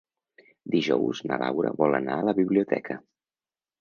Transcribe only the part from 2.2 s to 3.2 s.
a la biblioteca.